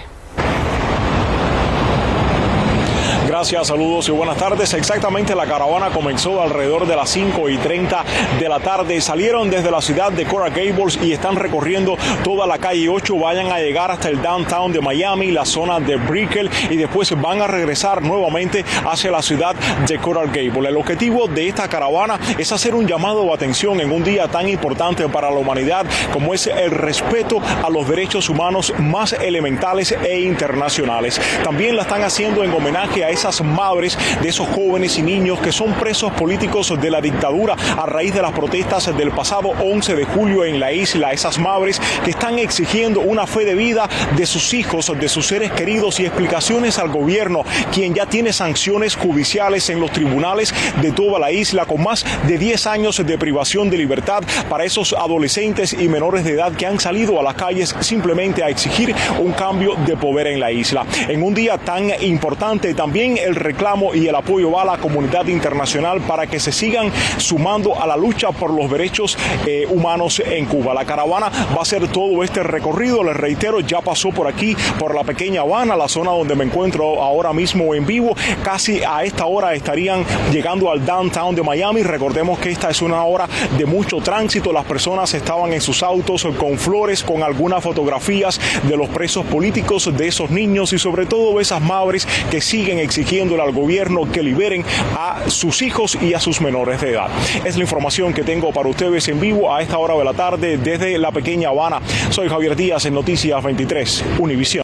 Gracias, 3.40 3.68
saludos 3.68 4.10
y 4.10 4.12
buenas 4.12 4.36
tardes. 4.36 4.74
Exactamente 4.74 5.34
la 5.34 5.46
caravana 5.46 5.92
comenzó 5.92 6.42
alrededor 6.42 6.86
de 6.86 6.94
las 6.98 7.10
5 7.10 7.48
y 7.48 7.58
30 7.58 8.04
de 8.38 8.50
la 8.50 8.60
tarde. 8.60 9.00
Salieron 9.00 9.50
desde 9.50 9.72
la 9.72 9.82
ciudad 9.82 10.12
de 10.12 10.26
Coral 10.26 10.52
Gables 10.52 11.00
y 11.02 11.14
están 11.14 11.38
recorriendo 11.38 11.98
toda 12.22 12.46
la 12.46 12.58
calle 12.58 12.90
8. 12.90 13.16
Vayan 13.16 13.50
a 13.50 13.60
llegar 13.60 13.92
hasta 13.92 14.10
el 14.10 14.22
downtown 14.22 14.74
de 14.74 14.82
Miami, 14.82 15.32
la 15.32 15.46
zona 15.46 15.80
de 15.80 15.96
Brickell 15.96 16.50
y 16.70 16.76
después 16.76 17.10
van 17.22 17.42
a 17.42 17.48
regresar 17.48 18.02
nuevamente 18.02 18.66
hacia 18.86 19.10
la 19.10 19.22
ciudad 19.22 19.56
de 19.88 19.98
Coral 20.00 20.28
Gables. 20.28 20.72
El 20.72 20.76
objetivo 20.76 21.30
de 21.30 21.48
esta 21.48 21.70
caravana 21.70 22.20
es 22.38 22.52
hacer 22.52 22.76
un 22.76 22.88
llamado 22.88 23.24
de 23.24 23.32
atención 23.32 23.80
en 23.80 23.94
un 23.94 24.04
día 24.04 24.28
tan 24.28 24.50
importante 24.50 25.08
para 25.08 25.32
la 25.32 25.38
humanidad 25.38 25.86
como 26.12 26.34
es 26.34 26.46
el 26.48 26.72
respeto 26.72 27.42
a 27.64 27.70
los 27.70 27.88
derechos 27.88 28.28
humanos 28.28 28.74
más 28.80 29.14
elementales 29.14 29.94
e 29.94 30.20
internacionales. 30.20 31.22
También 31.42 31.78
la 31.78 31.84
están 31.84 32.04
haciendo 32.04 32.44
en 32.44 32.52
homenaje 32.52 33.06
a 33.06 33.10
esas 33.30 33.46
madres 33.46 33.98
de 34.22 34.30
esos 34.30 34.48
jóvenes 34.48 34.98
y 34.98 35.02
niños 35.02 35.40
que 35.40 35.52
son 35.52 35.74
presos 35.74 36.12
políticos 36.14 36.74
de 36.80 36.90
la 36.90 37.00
dictadura 37.00 37.56
a 37.78 37.86
raíz 37.86 38.14
de 38.14 38.22
las 38.22 38.32
protestas 38.32 38.96
del 38.98 39.12
pasado 39.12 39.50
11 39.50 39.96
de 39.96 40.06
julio 40.06 40.46
en 40.46 40.60
la 40.60 40.72
isla. 40.72 41.12
Esas 41.12 41.38
madres 41.38 41.80
que 42.04 42.12
están 42.12 42.40
exigiendo 42.40 43.02
una 43.02 43.28
fe 43.28 43.46
de 43.46 43.56
vida 43.56 43.88
de 44.18 44.26
sus 44.26 44.54
hijos, 44.54 44.92
de 45.00 45.10
sus 45.10 45.28
seres 45.28 45.52
queridos 45.52 46.00
y 46.00 46.06
explicaciones 46.06 46.80
al 46.80 46.90
gobierno, 46.90 47.44
quien 47.72 47.94
ya 47.94 48.08
tiene 48.08 48.34
sanciones 48.34 48.96
judiciales 48.96 49.70
en 49.70 49.80
los 49.80 49.92
tribunales 49.92 50.54
de 50.82 50.92
toda 50.92 51.20
la 51.20 51.32
isla 51.32 51.66
con 51.66 51.84
más 51.84 52.06
de 52.28 52.38
10 52.38 52.68
años 52.68 53.06
de 53.06 53.18
privación 53.18 53.70
de 53.70 53.78
libertad 53.78 54.24
para 54.50 54.66
esos 54.66 54.94
adolescentes 54.94 55.74
y 55.74 55.88
menores 55.88 56.24
de 56.24 56.32
edad 56.32 56.54
que 56.54 56.66
han 56.66 56.80
salido 56.80 57.20
a 57.20 57.24
las 57.24 57.36
calles 57.36 57.76
simplemente 57.80 58.44
a 58.44 58.50
exigir 58.50 58.96
un 59.20 59.34
cambio 59.34 59.76
de 59.86 59.96
poder 59.96 60.28
en 60.28 60.40
la 60.40 60.52
isla. 60.52 60.86
En 61.08 61.22
un 61.22 61.34
día 61.34 61.58
tan 61.58 61.92
importante 62.02 62.74
también 62.74 63.19
el 63.24 63.36
reclamo 63.36 63.94
y 63.94 64.08
el 64.08 64.16
apoyo 64.16 64.52
va 64.52 64.64
a 64.64 64.66
la 64.66 64.78
comunidad 64.78 65.26
internacional 65.28 66.02
para 66.02 66.28
que 66.28 66.40
se 66.40 66.52
sigan 66.52 66.92
sumando 67.18 67.82
a 67.82 67.88
la 67.88 67.98
lucha 67.98 68.32
por 68.32 68.52
los 68.52 68.70
derechos 68.70 69.18
eh, 69.46 69.66
humanos 69.70 70.22
en 70.26 70.46
Cuba. 70.46 70.74
La 70.74 70.86
caravana 70.86 71.30
va 71.30 71.60
a 71.60 71.62
hacer 71.62 71.88
todo 71.88 72.24
este 72.24 72.44
recorrido, 72.44 73.04
les 73.04 73.16
reitero, 73.16 73.60
ya 73.60 73.82
pasó 73.82 74.10
por 74.10 74.28
aquí, 74.28 74.56
por 74.78 74.96
la 74.96 75.04
pequeña 75.04 75.42
Habana, 75.42 75.76
la 75.76 75.88
zona 75.88 76.12
donde 76.12 76.36
me 76.36 76.46
encuentro 76.46 77.02
ahora 77.02 77.34
mismo 77.34 77.74
en 77.74 77.86
vivo. 77.86 78.16
Casi 78.44 78.82
a 78.84 79.04
esta 79.04 79.26
hora 79.26 79.54
estarían 79.54 80.06
llegando 80.32 80.72
al 80.72 80.86
downtown 80.86 81.36
de 81.36 81.44
Miami. 81.44 81.84
Recordemos 81.84 82.40
que 82.40 82.52
esta 82.52 82.70
es 82.70 82.82
una 82.82 83.04
hora 83.04 83.28
de 83.58 83.66
mucho 83.66 83.98
tránsito. 83.98 84.52
Las 84.52 84.66
personas 84.66 85.14
estaban 85.14 85.54
en 85.54 85.62
sus 85.62 85.84
autos 85.84 86.28
con 86.38 86.58
flores, 86.58 87.04
con 87.04 87.24
algunas 87.24 87.64
fotografías 87.64 88.40
de 88.64 88.78
los 88.78 88.90
presos 88.90 89.26
políticos, 89.26 89.90
de 89.96 90.08
esos 90.08 90.30
niños 90.30 90.74
y 90.74 90.80
sobre 90.80 91.06
todo 91.06 91.40
esas 91.40 91.62
madres 91.62 92.08
que 92.30 92.42
siguen 92.42 92.80
existiendo 92.80 92.99
exigiéndole 93.00 93.42
al 93.42 93.54
gobierno 93.54 94.12
que 94.12 94.22
liberen 94.22 94.64
a 94.96 95.30
sus 95.30 95.62
hijos 95.62 95.98
y 96.02 96.14
a 96.14 96.20
sus 96.20 96.42
menores 96.42 96.82
de 96.82 96.92
edad. 96.92 97.08
Es 97.46 97.56
la 97.56 97.62
información 97.62 98.14
que 98.14 98.24
tengo 98.24 98.52
para 98.52 98.68
ustedes 98.68 99.08
en 99.08 99.20
vivo 99.20 99.54
a 99.54 99.62
esta 99.62 99.78
hora 99.78 99.96
de 99.96 100.04
la 100.04 100.14
tarde 100.14 100.58
desde 100.58 100.98
la 100.98 101.12
pequeña 101.12 101.50
Habana. 101.50 101.82
Soy 102.10 102.28
Javier 102.28 102.56
Díaz 102.56 102.86
en 102.86 102.94
Noticias 102.94 103.42
23, 103.42 104.04
Univisión. 104.20 104.64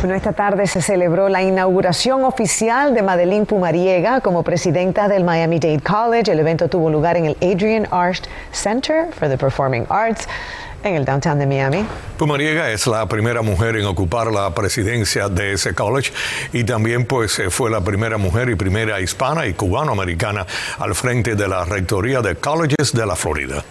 Bueno, 0.00 0.14
esta 0.14 0.32
tarde 0.32 0.66
se 0.68 0.80
celebró 0.80 1.28
la 1.28 1.42
inauguración 1.42 2.24
oficial 2.24 2.94
de 2.94 3.02
Madeline 3.02 3.46
Pumariega 3.46 4.20
como 4.20 4.44
presidenta 4.44 5.08
del 5.08 5.24
Miami-Dade 5.24 5.80
College. 5.80 6.30
El 6.30 6.38
evento 6.38 6.68
tuvo 6.68 6.88
lugar 6.88 7.16
en 7.16 7.26
el 7.26 7.36
Adrian 7.42 7.86
Arst 7.90 8.26
Center 8.52 9.12
for 9.12 9.28
the 9.28 9.36
Performing 9.36 9.86
Arts 9.90 10.28
en 10.82 10.94
el 10.94 11.04
downtown 11.04 11.38
de 11.38 11.46
Miami. 11.46 11.84
Pumariega 12.16 12.70
es 12.70 12.86
la 12.86 13.06
primera 13.06 13.42
mujer 13.42 13.76
en 13.76 13.86
ocupar 13.86 14.32
la 14.32 14.54
presidencia 14.54 15.28
de 15.28 15.52
ese 15.52 15.74
college 15.74 16.12
y 16.52 16.64
también 16.64 17.04
pues 17.04 17.38
eh, 17.38 17.50
fue 17.50 17.70
la 17.70 17.80
primera 17.80 18.18
mujer 18.18 18.48
y 18.50 18.54
primera 18.54 19.00
hispana 19.00 19.46
y 19.46 19.54
cubanoamericana 19.54 20.46
al 20.78 20.94
frente 20.94 21.34
de 21.34 21.48
la 21.48 21.64
rectoría 21.64 22.20
de 22.20 22.36
colleges 22.36 22.92
de 22.92 23.06
la 23.06 23.16
Florida. 23.16 23.64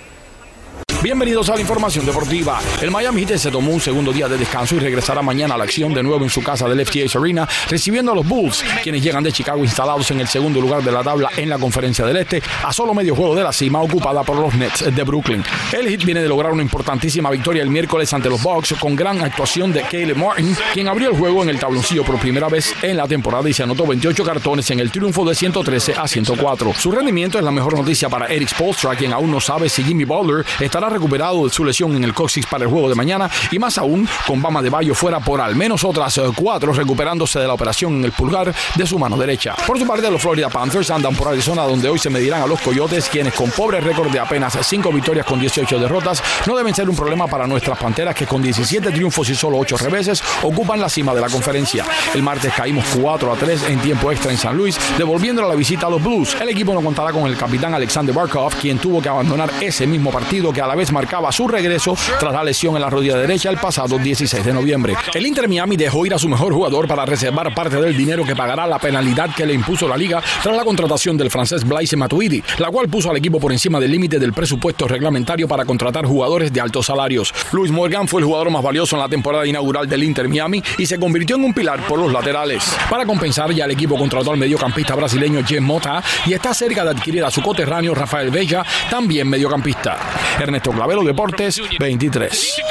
Bienvenidos 1.04 1.48
a 1.50 1.54
la 1.54 1.62
información 1.62 2.08
deportiva. 2.08 2.60
El 2.82 2.89
Miami 2.89 3.24
Heat 3.24 3.38
se 3.38 3.51
tomó 3.51 3.72
un 3.72 3.80
segundo 3.80 4.12
día 4.12 4.27
de 4.27 4.36
descanso 4.36 4.75
y 4.75 4.80
regresará 4.80 5.22
mañana 5.22 5.54
a 5.54 5.58
la 5.58 5.63
acción 5.63 5.94
de 5.94 6.01
nuevo 6.01 6.24
en 6.24 6.30
su 6.32 6.42
casa 6.42 6.68
del 6.68 6.84
FTX 6.84 7.16
Arena, 7.16 7.48
recibiendo 7.70 8.12
a 8.12 8.16
los 8.16 8.27
Bulls, 8.27 8.66
quienes 8.82 9.04
llegan 9.04 9.24
de 9.24 9.32
Chicago 9.32 9.63
instalados 9.63 10.10
en 10.10 10.22
el 10.22 10.27
segundo 10.27 10.60
lugar 10.60 10.82
de 10.82 10.92
la 10.92 11.04
tabla 11.04 11.30
en 11.38 11.50
la 11.50 11.60
Conferencia 11.60 12.04
del 12.04 12.18
Este, 12.18 12.42
a 12.63 12.74
solo 12.74 12.96
medio 12.96 13.16
juego 13.16 13.36
de 13.36 13.44
la 13.44 13.54
cima 13.54 13.80
ocupada 13.80 14.24
por 14.24 14.38
los 14.38 14.56
Nets 14.56 14.84
de 14.94 15.04
Brooklyn. 15.04 15.44
El 15.72 15.88
Heat 15.88 16.04
viene 16.04 16.24
de 16.24 16.27
lograr 16.27 16.51
una 16.51 16.63
importantísima 16.63 17.30
victoria 17.30 17.62
el 17.62 17.70
miércoles 17.70 18.12
ante 18.12 18.27
los 18.27 18.42
Bucks 18.42 18.74
con 18.80 18.96
gran 18.96 19.22
actuación 19.22 19.72
de 19.72 19.84
Caleb 19.84 20.18
Martin, 20.18 20.58
quien 20.74 20.88
abrió 20.88 21.12
el 21.12 21.16
juego 21.16 21.44
en 21.44 21.50
el 21.50 21.60
tabloncillo 21.60 22.04
por 22.04 22.20
primera 22.20 22.50
vez 22.50 22.74
en 22.82 22.98
la 22.98 23.08
temporada 23.08 23.48
y 23.48 23.54
se 23.54 23.62
anotó 23.62 23.86
28 23.86 24.24
cartones 24.24 24.72
en 24.72 24.80
el 24.80 24.89
triunfo 24.89 25.24
de 25.25 25.36
113 25.36 25.94
a 25.96 26.08
104. 26.08 26.74
Su 26.74 26.92
rendimiento 26.92 27.38
es 27.38 27.44
la 27.44 27.51
mejor 27.51 27.75
noticia 27.75 28.10
para 28.10 28.25
Eric 28.25 28.50
Spolstra, 28.50 28.96
quien 28.96 29.13
aún 29.13 29.30
no 29.30 29.39
sabe 29.39 29.70
si 29.70 29.84
Jimmy 29.84 30.04
Butler 30.04 30.44
estará 30.60 30.87
recuperado 30.89 31.50
su 31.50 31.63
lesión 31.63 31.96
en 31.96 32.03
el 32.03 32.13
coxis 32.13 32.46
para 32.46 32.63
el 32.63 32.70
juego 32.70 32.89
de 32.89 32.96
mañana 32.96 33.29
y 33.51 33.60
más 33.60 33.77
aún 33.77 34.08
con 34.25 34.41
Bama 34.41 34.62
de 34.62 34.70
Bayo 34.70 34.94
fuera 34.94 35.20
por 35.20 35.41
al 35.41 35.56
menos 35.56 35.84
otras 35.84 36.17
eh, 36.17 36.24
cuatro 36.36 36.74
recuperándose 36.74 37.39
de 37.39 37.48
la 37.48 37.53
operación 37.53 37.96
en 37.96 38.06
el 38.06 38.12
pulgar 38.12 38.53
de 38.75 38.88
su 38.88 39.00
mano 39.00 39.17
derecha. 39.17 39.56
Por 39.65 39.77
su 39.77 39.86
parte, 39.86 40.10
los 40.10 40.22
Florida 40.22 40.50
Panthers 40.50 40.89
andan 40.91 41.15
por 41.15 41.27
Arizona 41.27 41.63
donde 41.63 41.89
hoy 41.89 42.00
se 42.00 42.10
medirán 42.10 42.41
a 42.41 42.48
los 42.48 42.62
Coyotes 42.62 43.10
quienes 43.10 43.34
con 43.34 43.50
pobre 43.51 43.82
récord 43.82 44.12
de 44.12 44.20
apenas 44.20 44.58
5 44.62 44.91
victorias 44.91 45.25
con 45.25 45.39
18 45.39 45.79
derrotas 45.79 46.24
no 46.46 46.56
deben 46.56 46.74
ser 46.74 46.89
un 46.89 46.96
problema 46.96 47.27
para 47.27 47.48
nuestras 47.48 47.77
Panteras 47.77 48.15
que 48.15 48.25
con 48.25 48.41
17 48.41 48.91
triunfos 48.91 49.29
y 49.29 49.36
solo 49.36 49.58
8 49.58 49.77
reveses 49.77 50.24
ocupan 50.44 50.79
la 50.79 50.89
cima 50.89 51.13
de 51.13 51.22
la 51.22 51.29
conferencia. 51.29 51.86
El 52.13 52.24
martes 52.24 52.53
caímos 52.53 52.86
4 53.00 53.34
a 53.34 53.36
3 53.36 53.70
en 53.70 53.79
tiempo 53.79 54.12
extra 54.12 54.32
en 54.32 54.38
San 54.38 54.56
Luis, 54.56 54.77
devolviendo 54.98 55.48
la 55.48 55.56
visita 55.56 55.88
a 55.88 55.89
los 55.89 56.03
Blues. 56.03 56.36
El 56.39 56.50
equipo 56.50 56.74
no 56.74 56.82
contará 56.82 57.12
con 57.12 57.25
el 57.27 57.38
capitán 57.38 57.74
Alexander 57.74 58.13
Barkov, 58.13 58.56
quien 58.56 58.77
tuvo 58.79 59.01
que 59.01 59.10
abandonar 59.10 59.51
ese 59.62 59.88
mismo 59.88 60.12
partido 60.12 60.51
que 60.51 60.62
a 60.62 60.67
la 60.67 60.75
vez 60.77 60.91
marcaba 60.91 61.31
su 61.31 61.48
regreso 61.48 61.98
tras 62.19 62.34
la 62.34 62.43
lesión 62.43 62.75
en 62.75 62.81
la 62.81 62.89
rodilla 62.89 63.17
derecha 63.17 63.50
el 63.50 63.57
pasado 63.57 63.98
16 63.98 64.46
de 64.46 64.53
noviembre. 64.53 64.96
El 65.13 65.25
Inter 65.25 65.50
Miami 65.50 65.75
dejó 65.75 66.05
ir 66.05 66.13
a 66.13 66.19
su 66.19 66.29
mejor 66.29 66.53
jugador 66.53 66.88
para 66.88 67.05
reservar 67.05 67.53
parte 67.53 67.81
del 67.81 67.98
dinero 67.98 68.24
que 68.24 68.36
pagará 68.36 68.65
la 68.65 68.79
penalidad 68.79 69.34
que 69.36 69.46
le 69.46 69.53
impuso 69.53 69.88
la 69.88 69.98
liga 69.98 70.22
tras 70.41 70.55
la 70.55 70.63
contratación 70.63 71.17
del 71.17 71.29
francés 71.29 71.67
Blaise 71.67 71.98
Matuidi, 71.98 72.43
la 72.60 72.69
cual 72.69 72.88
puso 72.88 73.10
al 73.10 73.17
equipo 73.17 73.39
por 73.39 73.51
encima 73.51 73.79
del 73.79 73.91
límite 73.91 74.19
del 74.19 74.34
presupuesto 74.34 74.88
reglamentario 74.88 75.48
para 75.48 75.65
contratar 75.65 76.05
jugadores 76.05 76.53
de 76.53 76.62
altos 76.62 76.86
salarios. 76.86 77.34
Luis 77.51 77.72
Morgan 77.72 78.07
fue 78.07 78.22
el 78.22 78.25
jugador 78.25 78.50
más 78.51 78.63
valioso 78.63 78.96
en 78.96 79.01
la 79.01 79.10
temporada 79.10 79.46
inaugural 79.46 79.88
del 79.89 80.03
Inter 80.03 80.29
Miami 80.29 80.63
y 80.77 80.86
se 80.86 81.00
convirtió 81.00 81.36
en 81.36 81.46
un 81.46 81.53
pilar 81.53 81.86
por 81.88 82.00
los 82.00 82.12
laterales. 82.12 82.63
Para 82.89 83.05
compensar, 83.05 83.51
ya 83.51 83.65
el 83.65 83.72
equipo 83.72 83.98
contrató 83.98 84.31
al 84.31 84.38
mediocampista 84.38 84.96
brasileño 84.96 85.43
Jem 85.46 85.63
Mota 85.63 86.03
y 86.25 86.34
está 86.34 86.53
cerca 86.53 86.84
de 86.84 86.91
adquirir 86.91 87.24
a 87.24 87.31
su 87.31 87.41
coterráneo 87.41 87.96
Rafael 87.96 88.29
Bella, 88.29 88.63
también 88.89 89.27
mediocampista. 89.27 89.98
Ernesto 90.68 90.72
Clavero, 90.72 91.04
Deportes 91.04 91.62
23. 91.80 92.62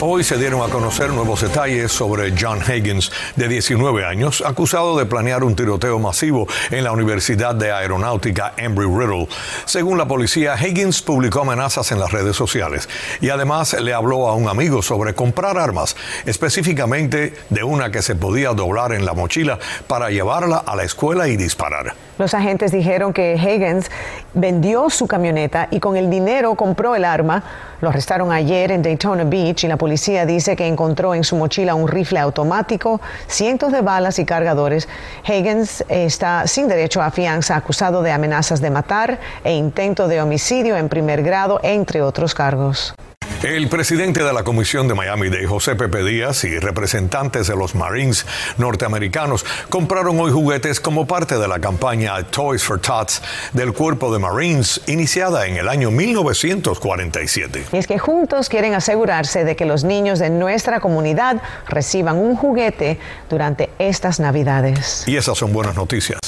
Hoy 0.00 0.22
se 0.22 0.36
dieron 0.36 0.60
a 0.60 0.70
conocer 0.70 1.08
nuevos 1.08 1.40
detalles 1.40 1.90
sobre 1.90 2.34
John 2.38 2.60
Higgins, 2.60 3.10
de 3.36 3.48
19 3.48 4.04
años, 4.04 4.42
acusado 4.44 4.98
de 4.98 5.06
planear 5.06 5.42
un 5.42 5.56
tiroteo 5.56 5.98
masivo 5.98 6.46
en 6.70 6.84
la 6.84 6.92
Universidad 6.92 7.54
de 7.54 7.72
Aeronáutica 7.72 8.52
Embry-Riddle. 8.58 9.28
Según 9.64 9.96
la 9.96 10.06
policía, 10.06 10.56
Higgins 10.60 11.00
publicó 11.00 11.40
amenazas 11.40 11.90
en 11.92 12.00
las 12.00 12.12
redes 12.12 12.36
sociales 12.36 12.88
y 13.22 13.30
además 13.30 13.72
le 13.80 13.94
habló 13.94 14.28
a 14.28 14.34
un 14.34 14.48
amigo 14.48 14.82
sobre 14.82 15.14
comprar 15.14 15.56
armas, 15.56 15.96
específicamente 16.26 17.32
de 17.48 17.62
una 17.64 17.90
que 17.90 18.02
se 18.02 18.14
podía 18.14 18.52
doblar 18.52 18.92
en 18.92 19.06
la 19.06 19.14
mochila 19.14 19.58
para 19.86 20.10
llevarla 20.10 20.58
a 20.58 20.76
la 20.76 20.84
escuela 20.84 21.28
y 21.28 21.38
disparar. 21.38 22.05
Los 22.18 22.32
agentes 22.32 22.72
dijeron 22.72 23.12
que 23.12 23.34
Higgins 23.34 23.90
vendió 24.32 24.88
su 24.88 25.06
camioneta 25.06 25.68
y 25.70 25.80
con 25.80 25.96
el 25.96 26.08
dinero 26.08 26.54
compró 26.54 26.94
el 26.94 27.04
arma. 27.04 27.42
Lo 27.82 27.90
arrestaron 27.90 28.32
ayer 28.32 28.72
en 28.72 28.82
Daytona 28.82 29.24
Beach 29.24 29.64
y 29.64 29.68
la 29.68 29.76
policía 29.76 30.24
dice 30.24 30.56
que 30.56 30.66
encontró 30.66 31.14
en 31.14 31.24
su 31.24 31.36
mochila 31.36 31.74
un 31.74 31.88
rifle 31.88 32.18
automático, 32.18 33.02
cientos 33.26 33.70
de 33.70 33.82
balas 33.82 34.18
y 34.18 34.24
cargadores. 34.24 34.88
Higgins 35.26 35.84
está 35.88 36.46
sin 36.46 36.68
derecho 36.68 37.02
a 37.02 37.10
fianza 37.10 37.54
acusado 37.54 38.02
de 38.02 38.12
amenazas 38.12 38.62
de 38.62 38.70
matar 38.70 39.18
e 39.44 39.52
intento 39.52 40.08
de 40.08 40.22
homicidio 40.22 40.76
en 40.78 40.88
primer 40.88 41.22
grado, 41.22 41.60
entre 41.62 42.00
otros 42.00 42.34
cargos. 42.34 42.94
El 43.42 43.68
presidente 43.68 44.24
de 44.24 44.32
la 44.32 44.44
Comisión 44.44 44.88
de 44.88 44.94
Miami-Dade, 44.94 45.46
José 45.46 45.76
Pepe 45.76 46.02
Díaz, 46.02 46.44
y 46.44 46.58
representantes 46.58 47.46
de 47.46 47.54
los 47.54 47.74
Marines 47.74 48.24
norteamericanos 48.56 49.44
compraron 49.68 50.18
hoy 50.18 50.32
juguetes 50.32 50.80
como 50.80 51.06
parte 51.06 51.36
de 51.36 51.46
la 51.46 51.60
campaña 51.60 52.22
Toys 52.24 52.64
for 52.64 52.80
Tots 52.80 53.20
del 53.52 53.74
Cuerpo 53.74 54.10
de 54.12 54.18
Marines, 54.18 54.80
iniciada 54.86 55.46
en 55.46 55.58
el 55.58 55.68
año 55.68 55.90
1947. 55.90 57.66
Y 57.72 57.76
es 57.76 57.86
que 57.86 57.98
juntos 57.98 58.48
quieren 58.48 58.72
asegurarse 58.72 59.44
de 59.44 59.54
que 59.54 59.66
los 59.66 59.84
niños 59.84 60.18
de 60.18 60.30
nuestra 60.30 60.80
comunidad 60.80 61.42
reciban 61.68 62.16
un 62.16 62.36
juguete 62.36 62.98
durante 63.28 63.68
estas 63.78 64.18
Navidades. 64.18 65.04
Y 65.06 65.16
esas 65.16 65.36
son 65.36 65.52
buenas 65.52 65.76
noticias. 65.76 66.20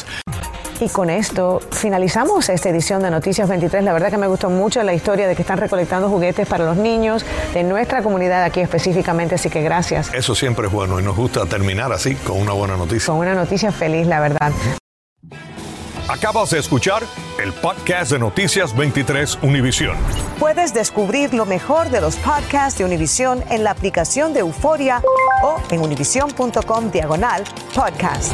Y 0.80 0.88
con 0.88 1.10
esto 1.10 1.60
finalizamos 1.72 2.48
esta 2.48 2.68
edición 2.68 3.02
de 3.02 3.10
Noticias 3.10 3.48
23. 3.48 3.82
La 3.82 3.92
verdad 3.92 4.10
que 4.10 4.16
me 4.16 4.28
gustó 4.28 4.48
mucho 4.48 4.82
la 4.84 4.94
historia 4.94 5.26
de 5.26 5.34
que 5.34 5.42
están 5.42 5.58
recolectando 5.58 6.08
juguetes 6.08 6.46
para 6.46 6.64
los 6.64 6.76
niños 6.76 7.24
de 7.52 7.64
nuestra 7.64 8.02
comunidad 8.02 8.44
aquí 8.44 8.60
específicamente, 8.60 9.34
así 9.34 9.50
que 9.50 9.60
gracias. 9.62 10.12
Eso 10.14 10.36
siempre 10.36 10.66
es 10.66 10.72
bueno 10.72 11.00
y 11.00 11.02
nos 11.02 11.16
gusta 11.16 11.46
terminar 11.46 11.92
así 11.92 12.14
con 12.14 12.40
una 12.40 12.52
buena 12.52 12.76
noticia. 12.76 13.06
Con 13.06 13.16
una 13.16 13.34
noticia 13.34 13.72
feliz, 13.72 14.06
la 14.06 14.20
verdad. 14.20 14.52
Acabas 16.08 16.50
de 16.50 16.58
escuchar 16.58 17.02
el 17.42 17.52
podcast 17.52 18.12
de 18.12 18.18
Noticias 18.18 18.74
23 18.74 19.40
Univisión. 19.42 19.96
Puedes 20.38 20.72
descubrir 20.72 21.34
lo 21.34 21.44
mejor 21.44 21.90
de 21.90 22.00
los 22.00 22.16
podcasts 22.16 22.78
de 22.78 22.84
Univisión 22.84 23.42
en 23.50 23.64
la 23.64 23.72
aplicación 23.72 24.32
de 24.32 24.40
Euforia 24.40 25.02
o 25.42 25.56
en 25.70 25.80
univision.com 25.80 26.90
diagonal 26.90 27.44
podcasts. 27.74 28.32